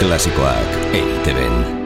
Klasikoak 0.00 0.96
EITB-en. 0.96 1.79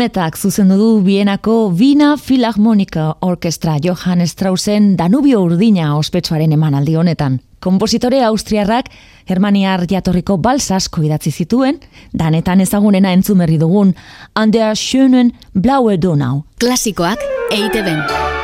Zubilmetak 0.00 0.36
zuzendu 0.38 0.76
du 0.78 1.02
Bienako 1.04 1.70
Vina 1.76 2.16
Philharmonica 2.16 3.16
Orkestra 3.20 3.76
Johann 3.84 4.26
Straussen 4.26 4.96
Danubio 4.96 5.42
Urdina 5.42 5.98
ospetsuaren 5.98 6.52
emanaldi 6.52 6.94
honetan. 6.96 7.40
Kompositore 7.60 8.22
austriarrak 8.24 8.88
Germaniar 9.28 9.84
jatorriko 9.90 10.38
balsasko 10.38 11.02
idatzi 11.04 11.30
zituen, 11.30 11.82
danetan 12.14 12.62
ezagunena 12.64 13.12
entzumerri 13.12 13.58
dugun, 13.60 13.92
Andea 14.34 14.72
Schönen 14.74 15.34
Blaue 15.52 15.98
Donau. 16.00 16.46
Klasikoak 16.58 17.20
EITB. 17.50 18.40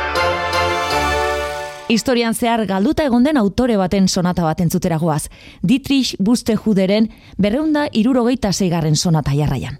Historian 1.89 2.35
zehar 2.35 2.67
galduta 2.67 3.03
egon 3.07 3.23
den 3.23 3.37
autore 3.37 3.77
baten 3.79 4.07
sonata 4.07 4.43
bat 4.43 4.61
entzutera 4.61 4.97
goaz. 4.99 5.29
Dietrich 5.63 6.17
Bustehuderen 6.19 7.09
berreunda 7.37 7.87
irurogeita 7.93 8.53
zeigarren 8.53 8.95
sonata 8.95 9.33
jarraian. 9.33 9.79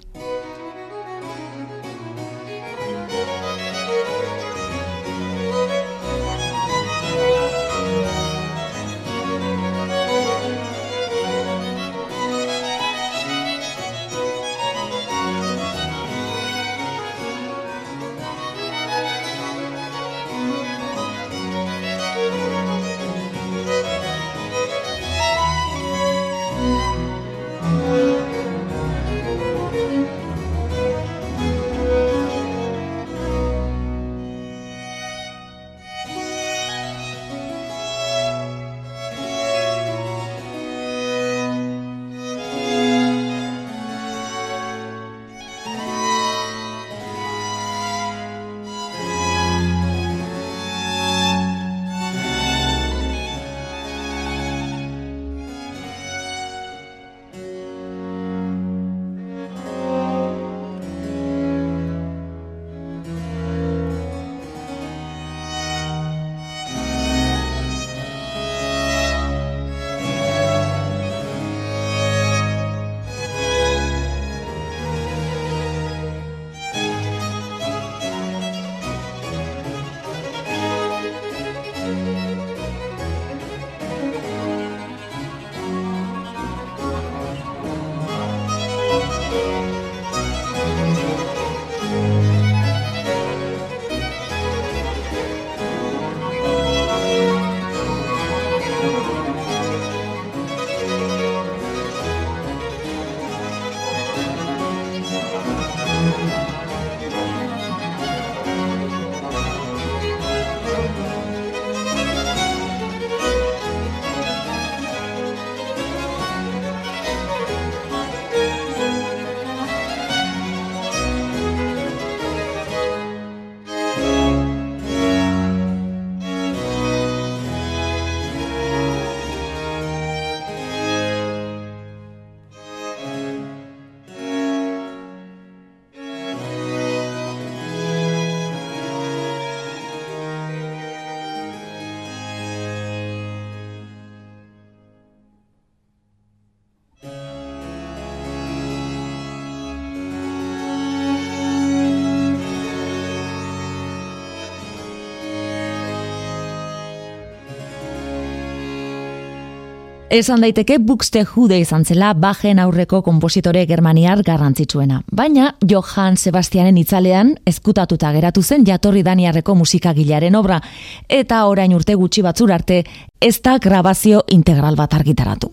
Esan 160.10 160.40
daiteke 160.40 160.78
Buxte 160.80 161.26
Jude 161.28 161.58
izan 161.60 161.84
zela 161.84 162.14
bajen 162.16 162.62
aurreko 162.64 163.02
kompositore 163.04 163.66
germaniar 163.68 164.22
garrantzitsuena. 164.24 165.02
Baina 165.12 165.50
Johann 165.68 166.16
Sebastianen 166.16 166.78
itzalean 166.80 167.34
ezkutatuta 167.46 168.14
geratu 168.16 168.42
zen 168.42 168.64
jatorri 168.66 169.04
daniarreko 169.04 169.56
musikagilaren 169.60 170.40
obra, 170.40 170.62
eta 171.10 171.42
orain 171.52 171.76
urte 171.76 172.00
gutxi 172.00 172.24
batzur 172.24 172.56
arte 172.56 172.86
ez 173.20 173.42
da 173.44 173.58
grabazio 173.60 174.24
integral 174.32 174.80
bat 174.80 174.96
argitaratu. 174.96 175.52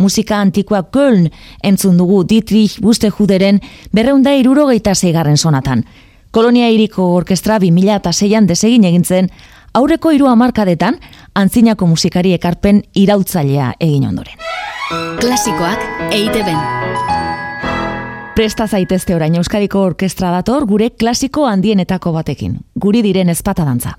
Musika 0.00 0.40
antikoa 0.40 0.86
Köln 0.88 1.28
entzun 1.62 2.00
dugu 2.00 2.24
Dietrich 2.24 2.80
Buxte 2.80 3.10
Juderen 3.10 3.60
berreunda 3.92 4.32
irurogeita 4.32 4.94
zeigarren 4.94 5.36
sonatan. 5.36 5.84
Kolonia 6.30 6.70
iriko 6.72 7.12
orkestra 7.18 7.60
2006an 7.60 8.46
desegin 8.48 8.84
egintzen, 8.84 9.28
aurreko 9.74 10.10
hiru 10.10 10.26
hamarkadetan 10.30 10.96
antzinako 11.34 11.86
musikari 11.86 12.32
ekarpen 12.32 12.82
irautzailea 12.94 13.72
egin 13.80 14.06
ondoren. 14.08 14.38
Klasikoak 15.20 15.78
EITB. 16.10 16.54
Presta 18.34 18.66
zaitezte 18.66 19.14
orain 19.14 19.34
Euskadiko 19.36 19.82
Orkestra 19.82 20.30
dator 20.32 20.66
gure 20.66 20.90
klasiko 20.90 21.46
handienetako 21.46 22.12
batekin. 22.12 22.56
Guri 22.80 23.02
diren 23.02 23.28
ezpata 23.28 23.64
dantza. 23.64 23.98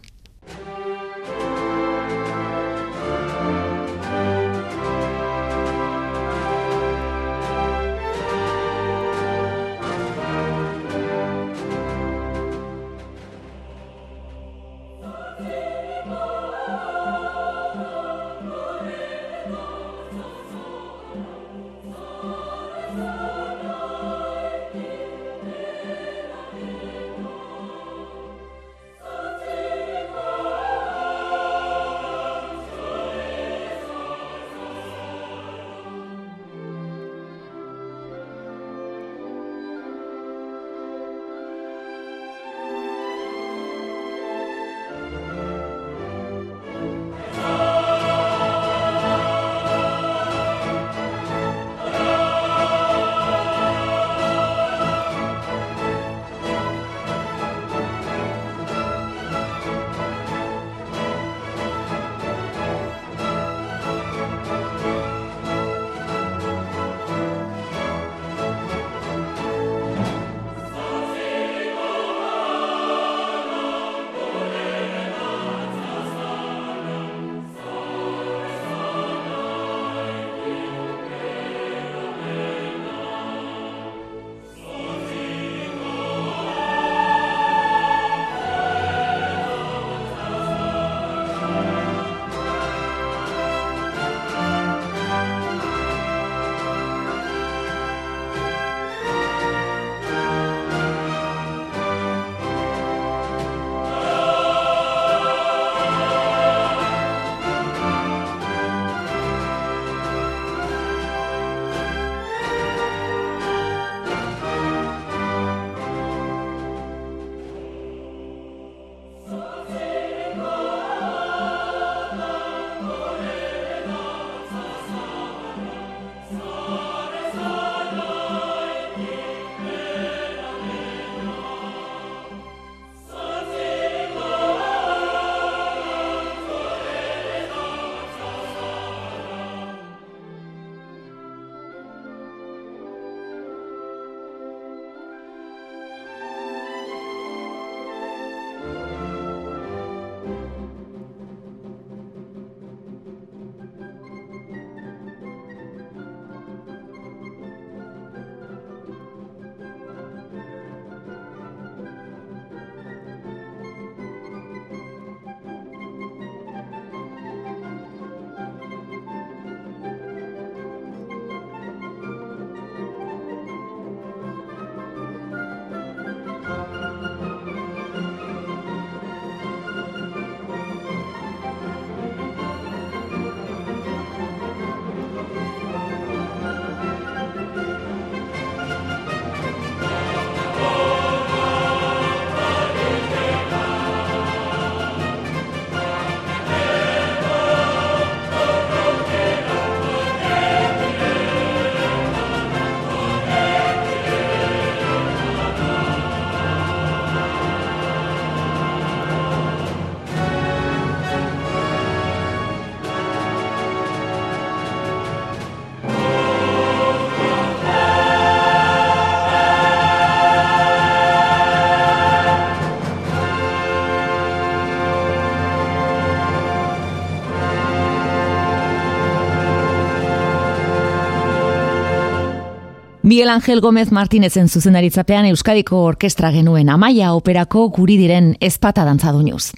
Miguel 233.12 233.28
Ángel 233.28 233.60
Gómez 233.60 233.92
Martínezen 233.92 234.48
zuzendaritzapean 234.48 235.26
Euskadiko 235.26 235.82
Orkestra 235.84 236.30
genuen 236.32 236.70
amaia 236.72 237.10
operako 237.12 237.66
guri 237.76 237.98
diren 238.00 238.38
ezpata 238.40 238.86
dantza 238.86 239.12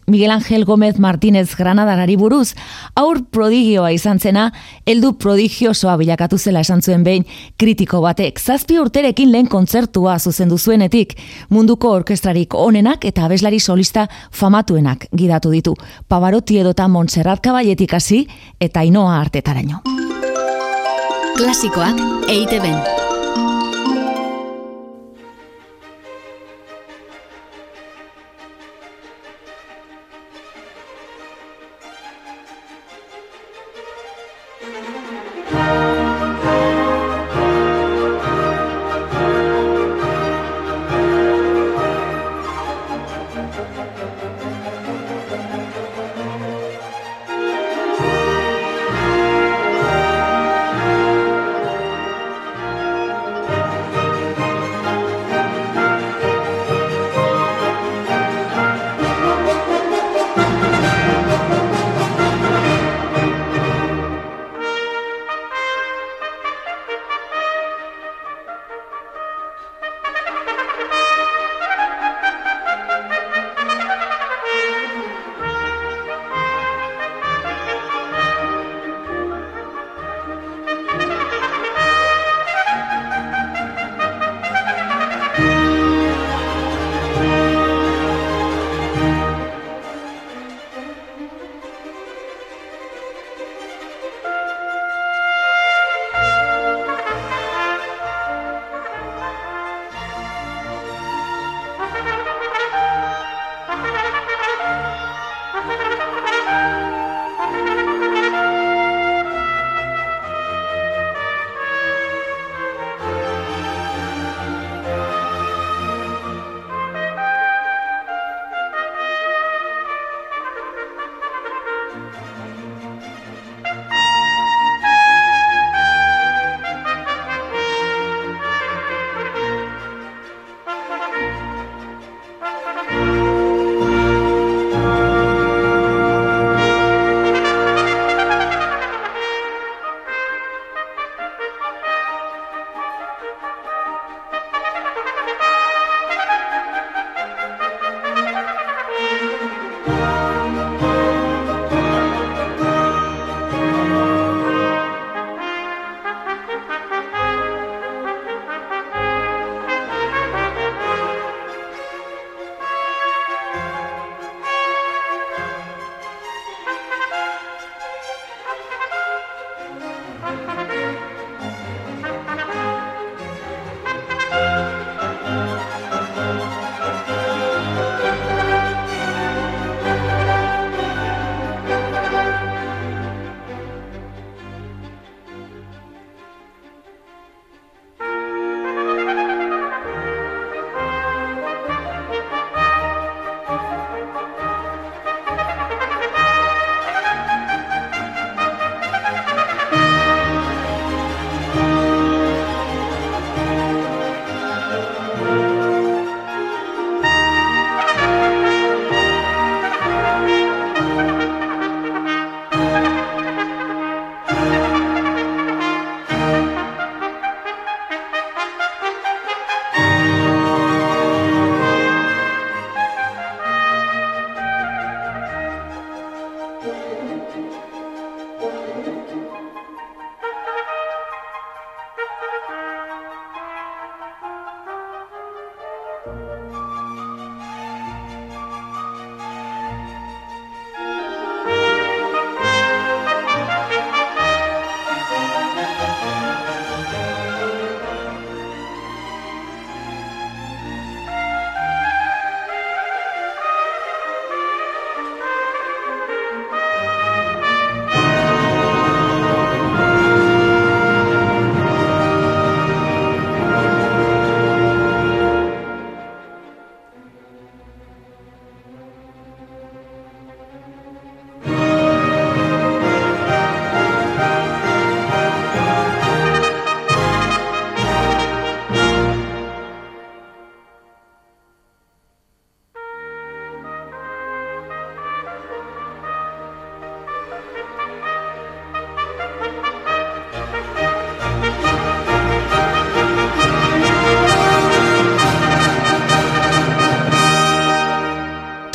Miguel 0.07 0.31
Ángel 0.31 0.65
Gómez 0.65 0.97
Martínez 0.97 1.55
Granadarari 1.55 2.15
buruz, 2.15 2.55
aur 2.95 3.21
prodigioa 3.29 3.91
izan 3.91 4.19
zena, 4.19 4.51
heldu 4.87 5.19
prodigiosoa 5.19 5.97
bilakatu 5.97 6.39
zela 6.39 6.61
esan 6.61 6.81
zuen 6.81 7.03
behin 7.03 7.27
kritiko 7.55 8.01
batek. 8.01 8.39
Zazpi 8.39 8.79
urterekin 8.79 9.31
lehen 9.31 9.45
kontzertua 9.45 10.17
zuzendu 10.17 10.57
zuenetik, 10.57 11.13
munduko 11.49 11.91
orkestrarik 11.91 12.55
onenak 12.55 13.05
eta 13.05 13.25
abeslari 13.25 13.59
solista 13.59 14.07
famatuenak 14.31 15.05
gidatu 15.15 15.51
ditu. 15.51 15.75
Pavarotti 16.07 16.57
edota 16.57 16.87
Montserrat 16.87 17.39
Caballetik 17.39 17.93
hasi 17.93 18.25
eta 18.59 18.81
inoa 18.81 19.21
artetaraino. 19.21 19.83
Klasikoak 21.37 22.01
EITB. 22.27 23.02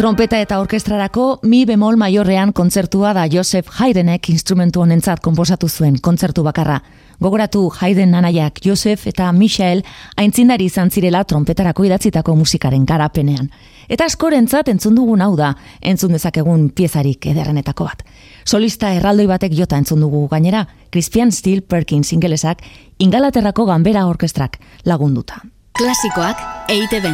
Trompeta 0.09 0.39
eta 0.41 0.57
orkestrarako 0.63 1.25
mi 1.45 1.67
bemol 1.69 1.99
maiorrean 2.01 2.55
kontzertua 2.57 3.11
da 3.13 3.27
Joseph 3.29 3.69
Haydenek 3.77 4.31
instrumentu 4.33 4.81
honentzat 4.81 5.21
konposatu 5.21 5.69
zuen 5.69 5.99
kontzertu 6.01 6.41
bakarra. 6.47 6.79
Gogoratu 7.21 7.67
Hayden 7.69 8.15
nanaiak 8.17 8.63
Joseph 8.65 9.05
eta 9.11 9.27
Michael 9.37 9.83
aintzindari 10.17 10.65
izan 10.73 10.89
zirela 10.89 11.21
trompetarako 11.29 11.85
idatzitako 11.85 12.37
musikaren 12.41 12.87
garapenean. 12.89 13.51
Eta 13.87 14.07
askorentzat 14.09 14.71
entzun 14.73 14.97
dugun 14.97 15.21
hau 15.21 15.35
da, 15.37 15.51
entzun 15.83 16.17
dezakegun 16.17 16.71
piezarik 16.71 17.27
ederrenetako 17.29 17.85
bat. 17.91 18.01
Solista 18.47 18.95
erraldoi 18.97 19.27
batek 19.29 19.53
jota 19.59 19.77
entzun 19.77 20.01
dugu 20.01 20.25
gainera, 20.33 20.65
Christian 20.89 21.33
Steel 21.37 21.61
Perkins 21.61 22.15
ingelesak 22.17 22.65
Ingalaterrako 22.97 23.69
ganbera 23.69 24.07
orkestrak 24.09 24.57
lagunduta. 24.89 25.43
Klasikoak 25.77 26.73
eite 26.73 27.05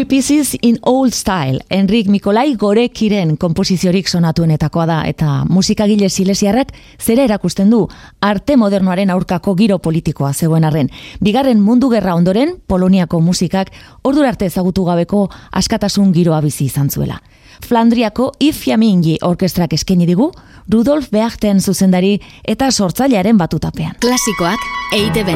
Three 0.00 0.08
Pieces 0.08 0.56
in 0.62 0.78
Old 0.80 1.12
Style, 1.12 1.60
Enrik 1.68 2.06
Mikolai 2.08 2.54
Gorekiren 2.56 3.34
komposiziorik 3.36 4.08
sonatuenetakoa 4.08 4.86
da, 4.88 4.96
eta 5.04 5.42
musikagile 5.44 6.08
silesiarrak 6.08 6.70
zere 6.96 7.26
erakusten 7.28 7.68
du, 7.68 7.82
arte 8.24 8.56
modernoaren 8.56 9.12
aurkako 9.12 9.52
giro 9.58 9.76
politikoa 9.84 10.32
zegoen 10.32 10.64
arren. 10.64 10.88
Bigarren 11.20 11.60
mundu 11.60 11.90
gerra 11.92 12.14
ondoren, 12.16 12.56
Poloniako 12.66 13.20
musikak 13.20 13.74
ordur 14.02 14.24
arte 14.24 14.48
ezagutu 14.48 14.86
gabeko 14.88 15.26
askatasun 15.52 16.16
giroa 16.16 16.40
bizi 16.40 16.70
izan 16.72 16.88
zuela. 16.88 17.20
Flandriako 17.60 18.32
Ifiamingi 18.40 19.18
orkestrak 19.20 19.76
eskaini 19.76 20.08
digu, 20.08 20.32
Rudolf 20.72 21.12
Beachten 21.12 21.60
zuzendari 21.60 22.16
eta 22.48 22.72
sortzailearen 22.72 23.36
batutapean. 23.36 24.00
Klasikoak 24.00 24.64
eite 24.96 25.28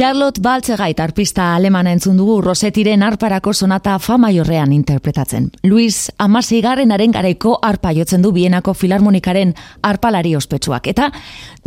Charlotte 0.00 0.40
Baltzegait 0.40 0.98
arpista 0.98 1.54
alemana 1.54 1.90
entzun 1.92 2.16
dugu 2.16 2.38
Rosetiren 2.40 3.02
arparako 3.04 3.52
sonata 3.52 3.98
famaiorrean 4.00 4.72
interpretatzen. 4.72 5.50
Luis 5.62 6.08
Amasigarrenaren 6.16 7.12
garaiko 7.12 7.58
arpa 7.60 7.92
jotzen 7.92 8.24
du 8.24 8.32
Bienako 8.32 8.72
Filarmonikaren 8.72 9.52
arpalari 9.84 10.32
ospetsuak. 10.40 10.88
Eta 10.88 11.12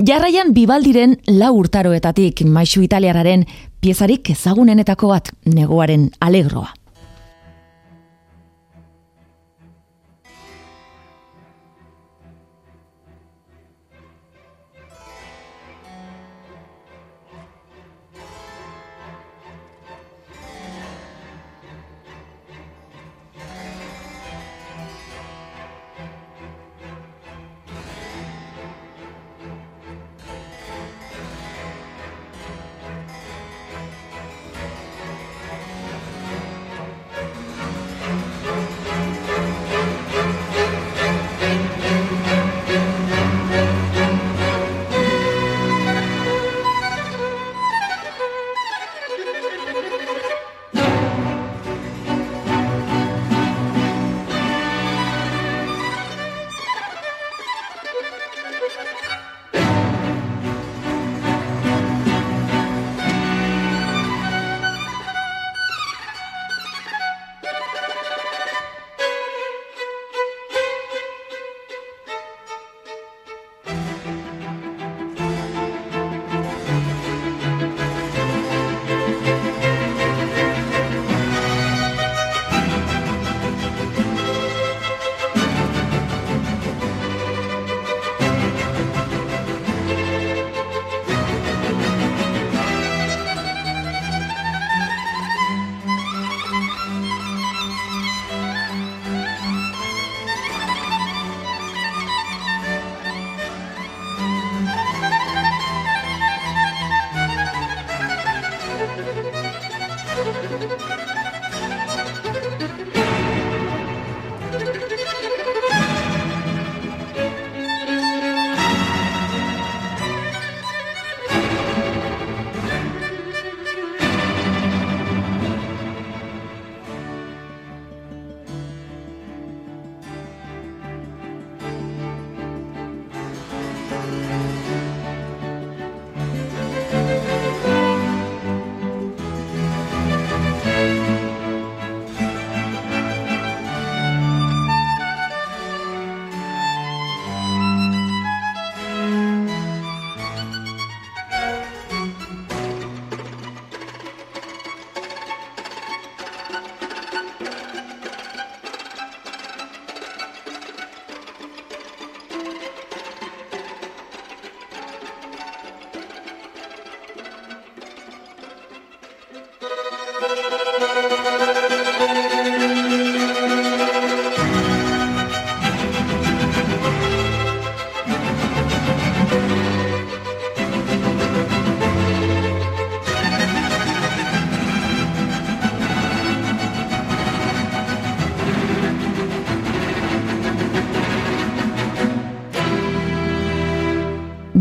jarraian 0.01 0.49
bibaldiren 0.57 1.19
lau 1.27 1.53
urtaroetatik 1.59 2.41
maixu 2.49 2.81
italiararen 2.81 3.45
piezarik 3.79 4.33
ezagunenetako 4.33 5.13
bat 5.13 5.29
neguaren 5.45 6.09
alegroa. 6.19 6.73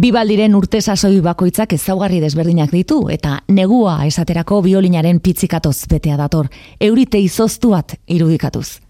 Bibaldiren 0.03 0.57
urte 0.59 0.81
sasoi 0.83 1.21
bakoitzak 1.23 1.77
ezaugarri 1.77 2.17
desberdinak 2.19 2.73
ditu 2.75 2.97
eta 3.15 3.37
negua 3.55 4.01
esaterako 4.03 4.57
biolinaren 4.65 5.21
pitzikatoz 5.23 5.85
betea 5.93 6.17
dator, 6.19 6.49
eurite 6.83 7.21
izoztu 7.23 7.71
bat 7.71 7.95
irudikatuz. 8.11 8.81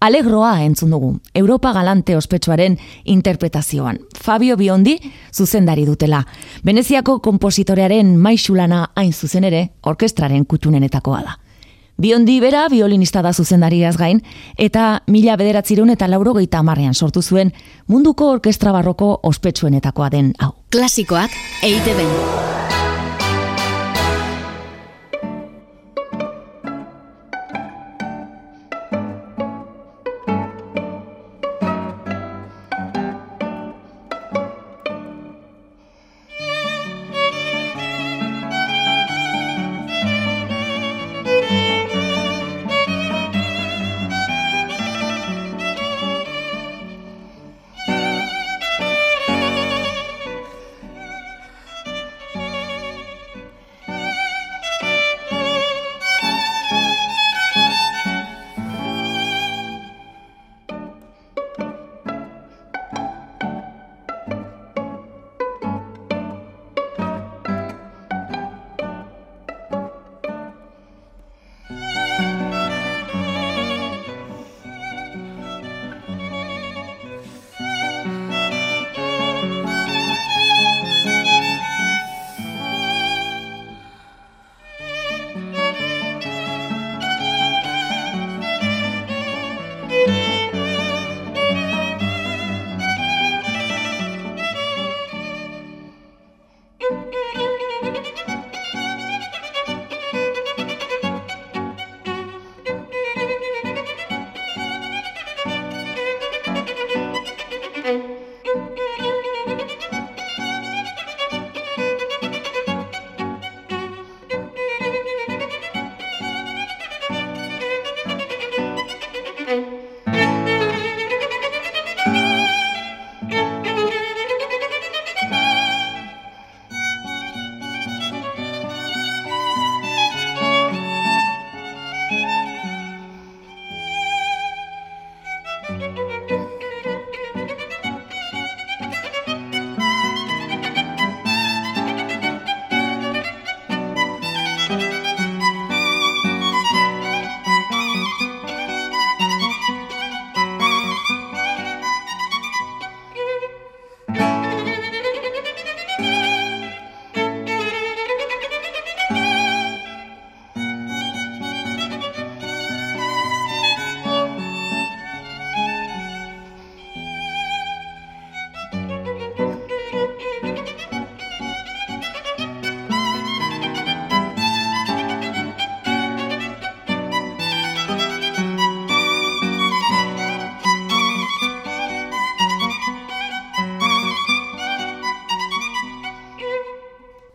Alegroa 0.00 0.54
entzun 0.64 0.94
dugu, 0.94 1.10
Europa 1.34 1.74
Galante 1.76 2.16
ospetsuaren 2.16 2.78
interpretazioan. 3.04 3.98
Fabio 4.16 4.56
Biondi 4.56 4.96
zuzendari 5.30 5.84
dutela. 5.84 6.22
Veneziako 6.64 7.18
kompositorearen 7.20 8.16
maixulana 8.16 8.86
hain 8.96 9.12
zuzen 9.12 9.44
ere, 9.44 9.66
orkestraren 9.82 10.46
kutunenetakoa 10.46 11.20
da. 11.20 11.36
Biondi 12.00 12.38
bera 12.40 12.64
violinista 12.72 13.20
da 13.22 13.34
zuzendariaz 13.34 13.98
gain, 14.00 14.22
eta 14.56 15.02
mila 15.06 15.36
bederatzirun 15.36 15.90
eta 15.90 16.08
lauro 16.08 16.34
amarrean 16.52 16.94
sortu 16.94 17.20
zuen 17.20 17.52
munduko 17.86 18.30
orkestra 18.30 18.72
barroko 18.72 19.20
ospetsuenetakoa 19.22 20.10
den 20.10 20.32
hau. 20.38 20.61
Klasikoak 20.72 21.34
eite 21.60 21.92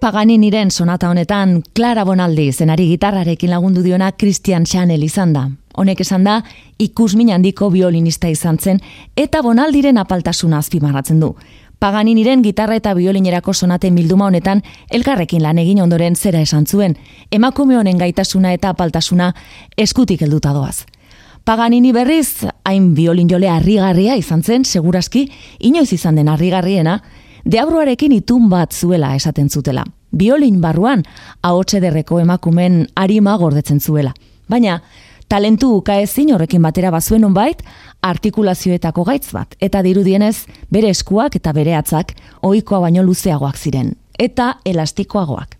Paganiniren 0.07 0.71
sonata 0.71 1.09
honetan 1.09 1.63
Clara 1.75 2.05
Bonaldi 2.07 2.45
zenari 2.53 2.85
gitarrarekin 2.87 3.49
lagundu 3.51 3.81
diona 3.83 4.13
Christian 4.13 4.63
Chanel 4.63 5.01
izan 5.03 5.33
da. 5.35 5.41
Honek 5.75 5.99
esan 5.99 6.23
da, 6.23 6.37
ikusmin 6.79 7.33
handiko 7.35 7.67
violinista 7.73 8.29
izan 8.31 8.55
zen 8.57 8.79
eta 9.19 9.41
Bonaldiren 9.43 9.99
apaltasuna 9.99 10.61
azpimarratzen 10.63 11.19
du. 11.19 11.33
Paganiniren 11.83 12.39
gitarra 12.45 12.77
eta 12.79 12.93
biolinerako 12.95 13.51
sonate 13.51 13.91
bilduma 13.91 14.29
honetan 14.31 14.63
elkarrekin 14.89 15.43
lan 15.43 15.59
egin 15.59 15.83
ondoren 15.83 16.15
zera 16.15 16.39
esan 16.39 16.63
zuen, 16.65 16.95
emakume 17.29 17.75
honen 17.75 17.99
gaitasuna 17.99 18.53
eta 18.55 18.69
apaltasuna 18.69 19.33
eskutik 19.75 20.21
helduta 20.21 20.55
doaz. 20.55 20.85
Paganini 21.43 21.91
berriz, 21.91 22.47
hain 22.63 22.93
biolin 22.95 23.27
jole 23.27 23.51
harrigarria 23.51 24.15
izan 24.15 24.41
zen, 24.41 24.63
seguraski, 24.63 25.27
inoiz 25.59 25.91
izan 25.91 26.15
den 26.15 26.31
harrigarriena, 26.31 27.01
deabruarekin 27.43 28.15
itun 28.21 28.47
bat 28.49 28.71
zuela 28.71 29.15
esaten 29.19 29.49
zutela. 29.49 29.83
Biolin 30.11 30.61
barruan, 30.61 31.03
ahotse 31.43 31.81
derreko 31.83 32.19
emakumen 32.19 32.85
arima 32.95 33.35
gordetzen 33.37 33.79
zuela. 33.79 34.13
Baina, 34.49 34.81
talentu 35.27 35.73
ukaezin 35.77 36.33
horrekin 36.33 36.63
batera 36.63 36.91
bazuen 36.91 37.25
onbait, 37.27 37.63
artikulazioetako 38.01 39.03
gaitz 39.03 39.31
bat, 39.33 39.55
eta 39.59 39.83
dirudienez, 39.83 40.47
bere 40.71 40.89
eskuak 40.95 41.35
eta 41.35 41.53
bere 41.53 41.75
atzak, 41.75 42.15
ohikoa 42.41 42.79
baino 42.87 43.03
luzeagoak 43.03 43.57
ziren, 43.57 43.93
eta 44.19 44.55
elastikoagoak. 44.65 45.55